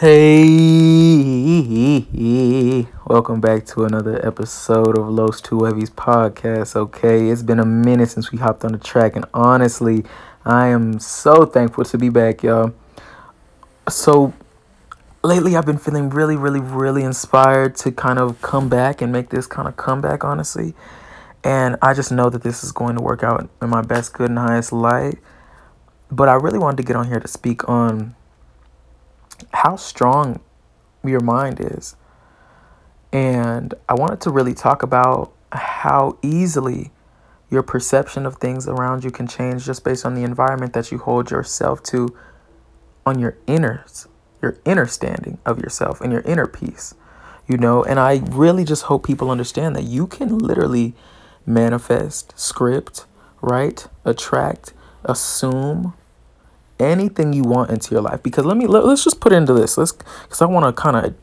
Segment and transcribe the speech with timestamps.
[0.00, 0.46] Hey,
[3.04, 6.76] welcome back to another episode of Los Two Heavies podcast.
[6.76, 10.04] Okay, it's been a minute since we hopped on the track, and honestly,
[10.44, 12.72] I am so thankful to be back, y'all.
[13.88, 14.34] So,
[15.24, 19.30] lately, I've been feeling really, really, really inspired to kind of come back and make
[19.30, 20.76] this kind of comeback, honestly.
[21.42, 24.30] And I just know that this is going to work out in my best, good,
[24.30, 25.18] and highest light.
[26.08, 28.14] But I really wanted to get on here to speak on
[29.52, 30.40] how strong
[31.04, 31.96] your mind is.
[33.12, 36.90] And I wanted to really talk about how easily
[37.50, 40.98] your perception of things around you can change just based on the environment that you
[40.98, 42.14] hold yourself to
[43.06, 44.06] on your inners,
[44.42, 46.94] your inner standing of yourself and your inner peace.
[47.46, 50.94] You know, and I really just hope people understand that you can literally
[51.46, 53.06] manifest, script,
[53.40, 55.94] write, attract, assume,
[56.78, 58.22] anything you want into your life.
[58.22, 59.78] Because let me let, us just put into this.
[59.78, 61.14] Let's because I want to kind of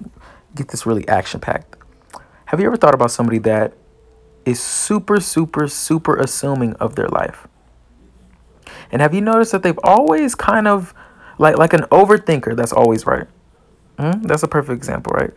[0.56, 1.76] get this really action packed.
[2.46, 3.74] Have you ever thought about somebody that
[4.46, 7.48] is super, super, super assuming of their life?
[8.92, 10.94] And have you noticed that they've always kind of
[11.38, 13.28] like like an overthinker that's always right?
[13.98, 14.24] Mm?
[14.28, 15.32] That's a perfect example, right?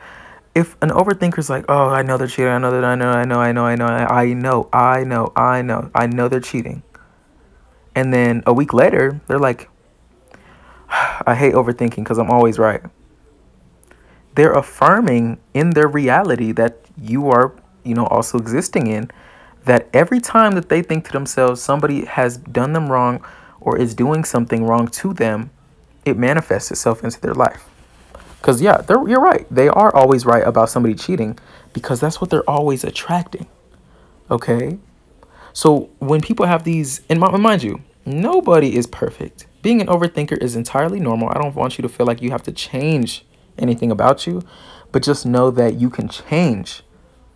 [0.55, 3.25] If an overthinker's like, oh, I know they're cheating, I know that I know, I
[3.25, 6.83] know, I know, I know, I know, I know, I know, I know they're cheating.
[7.95, 9.69] And then a week later, they're like,
[10.91, 12.81] I hate overthinking because I'm always right.
[14.35, 17.53] They're affirming in their reality that you are,
[17.85, 19.11] you know, also existing in
[19.65, 23.25] that every time that they think to themselves somebody has done them wrong
[23.61, 25.51] or is doing something wrong to them,
[26.05, 27.69] it manifests itself into their life.
[28.41, 29.47] Because, yeah, you're right.
[29.51, 31.39] They are always right about somebody cheating
[31.73, 33.47] because that's what they're always attracting.
[34.31, 34.79] Okay?
[35.53, 40.57] So when people have these, and mind you, nobody is perfect being an overthinker is
[40.57, 41.29] entirely normal.
[41.29, 43.23] I don't want you to feel like you have to change
[43.59, 44.41] anything about you,
[44.93, 46.83] but just know that you can change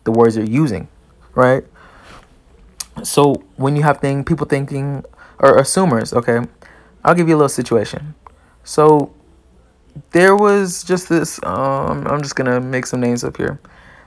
[0.04, 0.88] the words you're using,
[1.34, 1.62] right?
[3.02, 5.04] So when you have thing people thinking
[5.40, 6.40] or assumers, okay,
[7.04, 8.14] I'll give you a little situation.
[8.64, 9.12] So
[10.12, 13.60] there was just this um I'm just gonna make some names up here.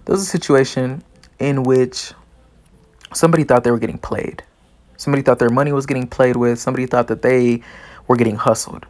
[0.05, 1.03] There was a situation
[1.38, 2.11] in which
[3.13, 4.41] somebody thought they were getting played.
[4.97, 6.57] Somebody thought their money was getting played with.
[6.59, 7.61] Somebody thought that they
[8.07, 8.85] we're getting hustled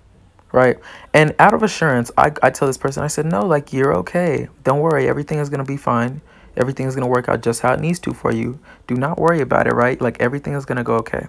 [0.56, 0.80] right?
[1.14, 4.48] And out of assurance I, I tell this person i said no like you're okay.
[4.64, 5.08] Don't worry.
[5.08, 6.22] Everything is going to be fine.
[6.56, 8.58] Everything is going to work out just how it needs to for you.
[8.88, 10.00] Do not worry about it right?
[10.00, 11.28] Like everything is going to go okay.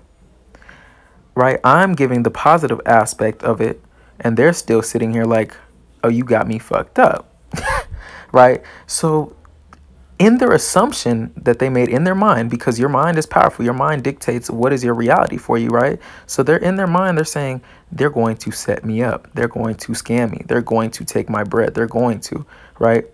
[1.34, 1.58] Right?
[1.64, 3.82] I'm giving the positive aspect of it
[4.20, 5.56] and they're still sitting here like
[6.04, 7.34] oh you got me fucked up.
[8.32, 8.62] Right?
[8.86, 9.35] So
[10.19, 13.75] in their assumption that they made in their mind because your mind is powerful your
[13.75, 16.00] mind dictates what is your reality for you right?
[16.27, 17.60] So they're in their mind they're saying
[17.93, 19.28] they're going to set me up.
[19.34, 20.43] They're going to scam me.
[20.47, 21.75] They're going to take my bread.
[21.75, 22.47] They're going to
[22.78, 23.04] right?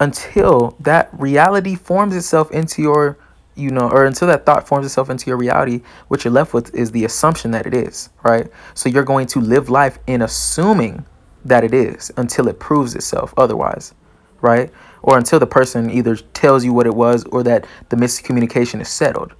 [0.00, 3.18] Until that reality forms itself into your
[3.54, 6.74] you know or until that thought forms itself into your reality what you're left with
[6.74, 8.48] is the assumption that it is right?
[8.74, 11.04] So you're going to live life in assuming
[11.44, 13.94] that it is until it proves itself otherwise
[14.40, 18.80] right or until the person either tells you what it was or that the miscommunication
[18.80, 19.34] is settled.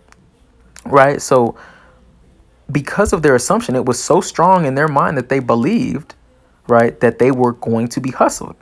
[0.84, 1.20] Right?
[1.20, 1.56] So,
[2.70, 6.14] because of their assumption, it was so strong in their mind that they believed,
[6.68, 8.56] right, that they were going to be hustled.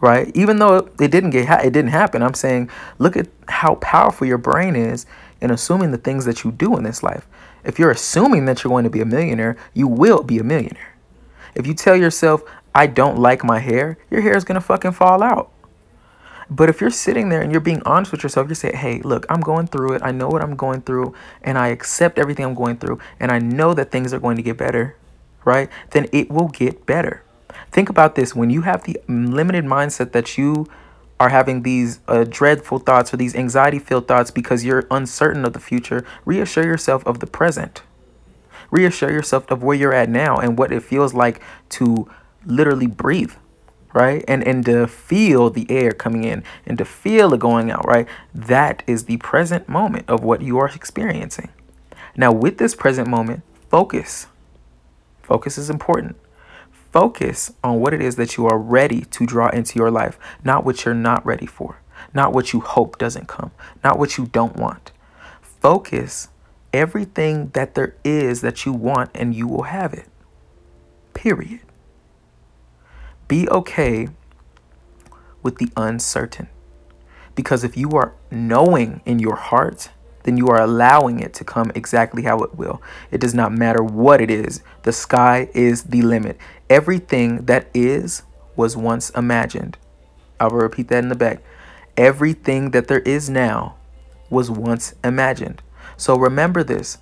[0.00, 0.30] Right?
[0.34, 4.26] Even though it didn't get ha- it didn't happen, I'm saying look at how powerful
[4.26, 5.06] your brain is
[5.40, 7.26] in assuming the things that you do in this life.
[7.64, 10.96] If you're assuming that you're going to be a millionaire, you will be a millionaire.
[11.54, 12.42] If you tell yourself,
[12.74, 15.50] I don't like my hair, your hair is going to fucking fall out.
[16.50, 19.26] But if you're sitting there and you're being honest with yourself, you say, hey, look,
[19.28, 20.02] I'm going through it.
[20.02, 23.38] I know what I'm going through, and I accept everything I'm going through, and I
[23.38, 24.96] know that things are going to get better,
[25.44, 25.68] right?
[25.90, 27.22] Then it will get better.
[27.70, 30.66] Think about this when you have the limited mindset that you
[31.20, 35.52] are having these uh, dreadful thoughts or these anxiety filled thoughts because you're uncertain of
[35.52, 37.82] the future, reassure yourself of the present.
[38.70, 42.08] Reassure yourself of where you're at now and what it feels like to
[42.46, 43.32] literally breathe
[43.92, 44.24] right?
[44.28, 48.06] And and to feel the air coming in and to feel it going out, right?
[48.34, 51.50] That is the present moment of what you are experiencing.
[52.16, 54.26] Now, with this present moment, focus.
[55.22, 56.16] Focus is important.
[56.92, 60.64] Focus on what it is that you are ready to draw into your life, not
[60.64, 61.80] what you're not ready for,
[62.14, 63.50] not what you hope doesn't come,
[63.84, 64.90] not what you don't want.
[65.42, 66.28] Focus
[66.72, 70.06] everything that there is that you want and you will have it.
[71.14, 71.60] Period.
[73.28, 74.08] Be okay
[75.42, 76.48] with the uncertain.
[77.34, 79.90] Because if you are knowing in your heart,
[80.24, 82.82] then you are allowing it to come exactly how it will.
[83.10, 86.36] It does not matter what it is, the sky is the limit.
[86.68, 88.22] Everything that is
[88.56, 89.78] was once imagined.
[90.40, 91.42] I will repeat that in the back.
[91.96, 93.76] Everything that there is now
[94.30, 95.62] was once imagined.
[95.96, 96.98] So remember this.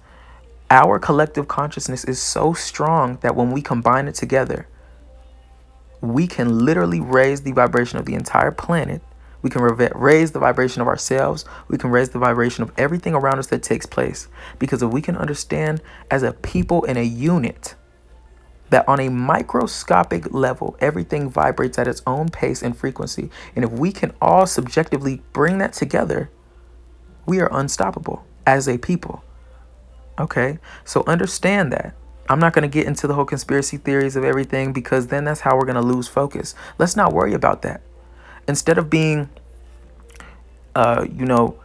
[0.71, 4.69] Our collective consciousness is so strong that when we combine it together,
[6.01, 9.03] we can literally raise the vibration of the entire planet.
[9.43, 11.45] We can raise the vibration of ourselves.
[11.69, 14.29] We can raise the vibration of everything around us that takes place.
[14.59, 17.75] Because if we can understand as a people in a unit
[18.71, 23.71] that on a microscopic level, everything vibrates at its own pace and frequency, and if
[23.71, 26.31] we can all subjectively bring that together,
[27.27, 29.23] we are unstoppable as a people.
[30.19, 31.95] Okay, so understand that.
[32.29, 35.41] I'm not going to get into the whole conspiracy theories of everything because then that's
[35.41, 36.55] how we're going to lose focus.
[36.79, 37.83] Let's not worry about that.
[38.49, 39.29] Instead of being,
[40.75, 41.59] uh, you know,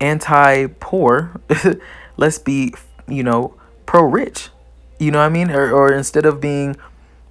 [0.00, 1.40] anti poor,
[2.16, 2.74] let's be,
[3.08, 3.54] you know,
[3.86, 4.50] pro rich.
[4.98, 5.50] You know what I mean?
[5.50, 6.76] Or, or instead of being,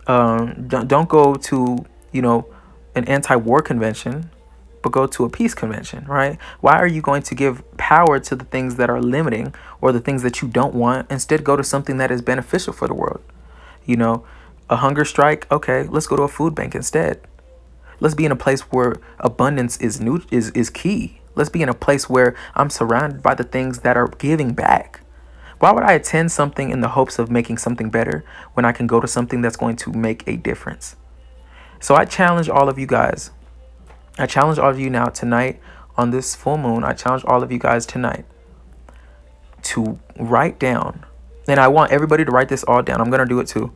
[0.08, 2.48] um, don't, don't go to, you know,
[2.96, 4.30] an anti war convention
[4.84, 6.38] but go to a peace convention, right?
[6.60, 10.00] Why are you going to give power to the things that are limiting or the
[10.00, 11.12] things that you don't want?
[11.12, 13.22] Instead, go to something that is beneficial for the world.
[13.84, 14.26] You know,
[14.70, 17.20] a hunger strike, okay, let's go to a food bank instead.
[18.00, 21.20] Let's be in a place where abundance is new is is key.
[21.36, 25.02] Let's be in a place where I'm surrounded by the things that are giving back.
[25.60, 28.88] Why would I attend something in the hopes of making something better when I can
[28.88, 30.96] go to something that's going to make a difference?
[31.82, 33.32] So I challenge all of you guys
[34.18, 35.60] I challenge all of you now tonight
[35.98, 36.86] on this full moon.
[36.86, 38.26] I challenge all of you guys tonight
[39.64, 41.06] to write down,
[41.48, 43.02] and I want everybody to write this all down.
[43.02, 43.72] I'm going to do it too.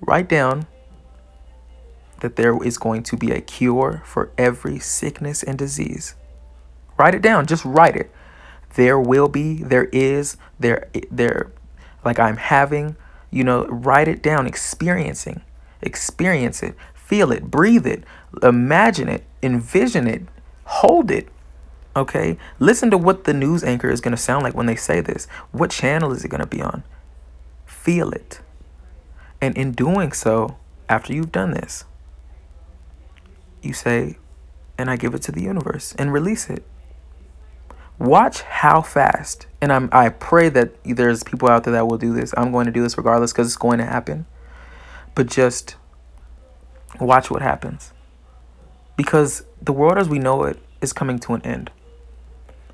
[0.00, 0.66] Write down
[2.20, 6.14] that there is going to be a cure for every sickness and disease.
[6.96, 7.46] Write it down.
[7.46, 8.10] Just write it.
[8.76, 11.52] There will be, there is, there, there,
[12.04, 12.96] like I'm having,
[13.30, 15.42] you know, write it down, experiencing,
[15.82, 18.04] experience it, feel it, breathe it,
[18.42, 20.22] imagine it, envision it,
[20.64, 21.28] hold it.
[21.96, 22.36] Okay?
[22.58, 25.26] Listen to what the news anchor is going to sound like when they say this.
[25.52, 26.82] What channel is it going to be on?
[27.66, 28.40] Feel it.
[29.40, 30.56] And in doing so,
[30.88, 31.84] after you've done this,
[33.62, 34.18] you say,
[34.76, 36.64] and I give it to the universe and release it.
[37.98, 42.12] Watch how fast, and I'm I pray that there's people out there that will do
[42.12, 42.34] this.
[42.36, 44.26] I'm going to do this regardless because it's going to happen.
[45.14, 45.76] But just
[47.00, 47.92] watch what happens
[48.96, 51.70] because the world as we know it is coming to an end.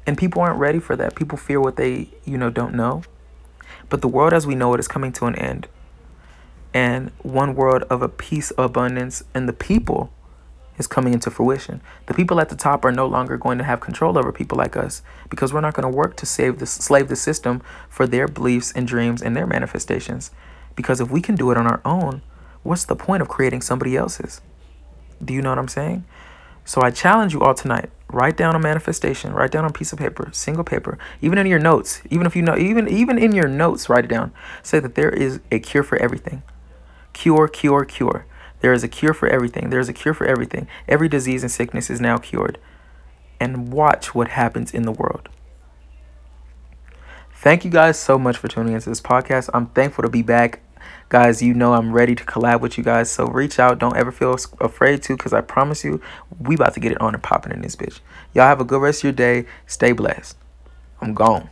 [0.06, 1.14] And people aren't ready for that.
[1.14, 3.02] People fear what they, you know, don't know.
[3.88, 5.68] But the world as we know it is coming to an end.
[6.72, 10.12] And one world of a peace, of abundance, and the people
[10.78, 11.80] is coming into fruition.
[12.06, 14.76] The people at the top are no longer going to have control over people like
[14.76, 18.26] us because we're not going to work to save the slave the system for their
[18.26, 20.30] beliefs and dreams and their manifestations.
[20.74, 22.22] Because if we can do it on our own,
[22.62, 24.40] what's the point of creating somebody else's?
[25.22, 26.04] Do you know what I'm saying?
[26.64, 27.90] So I challenge you all tonight.
[28.12, 29.32] Write down a manifestation.
[29.32, 32.02] Write down on a piece of paper, single paper, even in your notes.
[32.10, 34.32] Even if you know, even even in your notes, write it down.
[34.62, 36.42] Say that there is a cure for everything.
[37.12, 38.26] Cure, cure, cure.
[38.60, 39.70] There is a cure for everything.
[39.70, 40.66] There is a cure for everything.
[40.88, 42.58] Every disease and sickness is now cured.
[43.38, 45.28] And watch what happens in the world.
[47.34, 49.48] Thank you guys so much for tuning into this podcast.
[49.54, 50.60] I'm thankful to be back
[51.08, 53.10] guys, you know I'm ready to collab with you guys.
[53.10, 53.78] So reach out.
[53.78, 56.00] Don't ever feel afraid to because I promise you,
[56.38, 58.00] we about to get it on and popping in this bitch.
[58.34, 59.46] Y'all have a good rest of your day.
[59.66, 60.36] Stay blessed.
[61.00, 61.50] I'm gone.